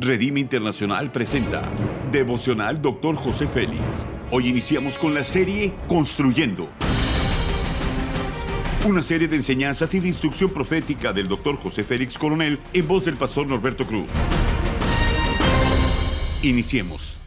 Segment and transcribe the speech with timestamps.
[0.00, 1.68] Redime Internacional presenta
[2.12, 3.16] Devocional Dr.
[3.16, 4.06] José Félix.
[4.30, 6.68] Hoy iniciamos con la serie Construyendo.
[8.86, 11.56] Una serie de enseñanzas y de instrucción profética del Dr.
[11.56, 14.06] José Félix Coronel en voz del pastor Norberto Cruz.
[16.42, 17.18] Iniciemos.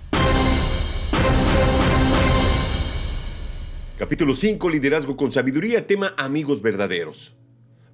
[3.98, 7.36] Capítulo 5, Liderazgo con Sabiduría, tema Amigos Verdaderos.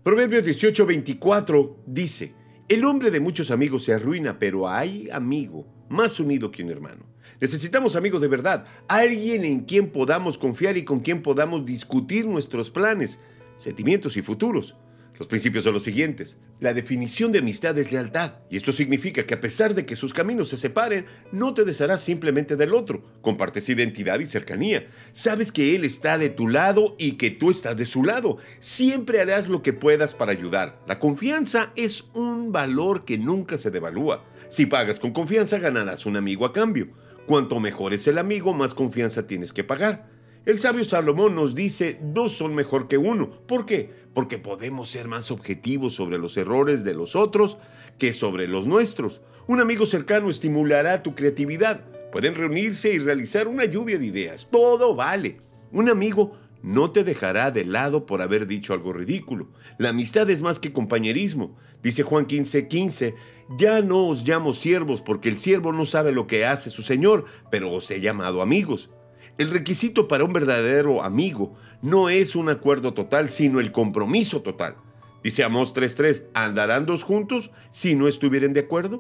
[0.04, 2.36] Proverbios 18:24 dice,
[2.70, 7.06] el hombre de muchos amigos se arruina, pero hay amigo más unido que un hermano.
[7.40, 12.72] Necesitamos amigos de verdad, alguien en quien podamos confiar y con quien podamos discutir nuestros
[12.72, 13.20] planes,
[13.58, 14.76] sentimientos y futuros.
[15.18, 16.38] Los principios son los siguientes.
[16.60, 20.14] La definición de amistad es lealtad, y esto significa que a pesar de que sus
[20.14, 23.04] caminos se separen, no te desharás simplemente del otro.
[23.22, 24.88] Compartes identidad y cercanía.
[25.14, 28.38] Sabes que él está de tu lado y que tú estás de su lado.
[28.60, 30.80] Siempre harás lo que puedas para ayudar.
[30.88, 34.24] La confianza es un valor que nunca se devalúa.
[34.50, 36.90] Si pagas con confianza, ganarás un amigo a cambio.
[37.26, 40.17] Cuanto mejor es el amigo, más confianza tienes que pagar.
[40.48, 43.30] El sabio Salomón nos dice, dos son mejor que uno.
[43.30, 43.90] ¿Por qué?
[44.14, 47.58] Porque podemos ser más objetivos sobre los errores de los otros
[48.00, 49.20] que sobre los nuestros.
[49.48, 51.82] Un amigo cercano estimulará tu creatividad.
[52.14, 54.48] Pueden reunirse y realizar una lluvia de ideas.
[54.50, 55.42] Todo vale.
[55.74, 59.50] Un amigo no te dejará de lado por haber dicho algo ridículo.
[59.78, 61.58] La amistad es más que compañerismo.
[61.84, 63.16] Dice Juan 15:15, 15,
[63.58, 67.26] ya no os llamo siervos porque el siervo no sabe lo que hace su Señor,
[67.52, 68.92] pero os he llamado amigos.
[69.38, 74.76] El requisito para un verdadero amigo no es un acuerdo total, sino el compromiso total.
[75.24, 79.00] Dice Amos 3.3, ¿andarán dos juntos si no estuvieran de acuerdo?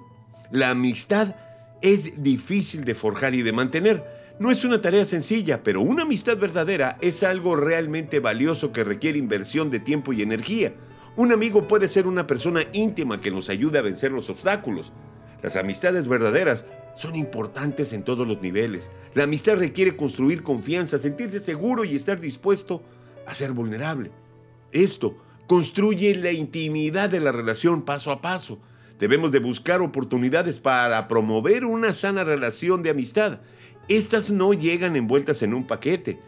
[0.51, 1.35] La amistad
[1.81, 4.05] es difícil de forjar y de mantener.
[4.39, 9.17] No es una tarea sencilla, pero una amistad verdadera es algo realmente valioso que requiere
[9.17, 10.75] inversión de tiempo y energía.
[11.15, 14.93] Un amigo puede ser una persona íntima que nos ayude a vencer los obstáculos.
[15.41, 16.65] Las amistades verdaderas
[16.97, 18.91] son importantes en todos los niveles.
[19.13, 22.81] La amistad requiere construir confianza, sentirse seguro y estar dispuesto
[23.27, 24.11] a ser vulnerable.
[24.71, 25.15] Esto
[25.47, 28.59] construye la intimidad de la relación paso a paso.
[28.99, 33.41] Debemos de buscar oportunidades para promover una sana relación de amistad.
[33.87, 36.19] Estas no llegan envueltas en un paquete.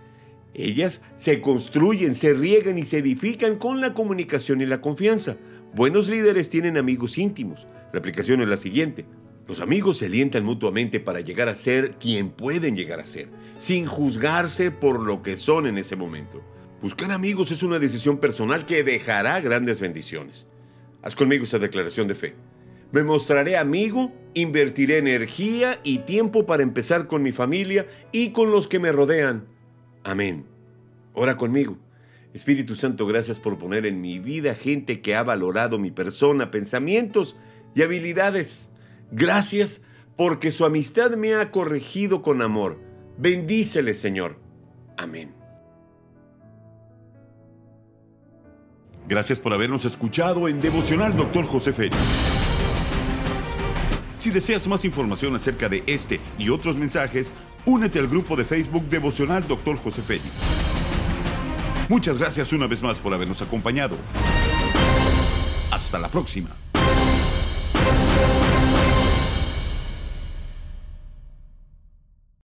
[0.54, 5.38] Ellas se construyen, se riegan y se edifican con la comunicación y la confianza.
[5.74, 7.68] Buenos líderes tienen amigos íntimos.
[7.92, 9.06] La aplicación es la siguiente.
[9.50, 13.88] Los amigos se alientan mutuamente para llegar a ser quien pueden llegar a ser, sin
[13.88, 16.44] juzgarse por lo que son en ese momento.
[16.84, 20.46] Buscar amigos es una decisión personal que dejará grandes bendiciones.
[21.02, 22.36] Haz conmigo esta declaración de fe.
[22.92, 28.68] Me mostraré amigo, invertiré energía y tiempo para empezar con mi familia y con los
[28.68, 29.48] que me rodean.
[30.04, 30.46] Amén.
[31.16, 31.76] Ora conmigo.
[32.36, 37.36] Espíritu Santo, gracias por poner en mi vida gente que ha valorado mi persona, pensamientos
[37.74, 38.69] y habilidades
[39.12, 39.82] Gracias
[40.16, 42.80] porque su amistad me ha corregido con amor.
[43.18, 44.40] Bendícele, Señor.
[44.98, 45.34] Amén.
[49.08, 51.46] Gracias por habernos escuchado en Devocional Dr.
[51.46, 51.98] José Félix.
[54.20, 57.32] Si deseas más información acerca de este y otros mensajes,
[57.66, 59.78] únete al grupo de Facebook Devocional Dr.
[59.78, 60.30] José Félix.
[61.88, 63.96] Muchas gracias una vez más por habernos acompañado.
[65.72, 66.69] Hasta la próxima.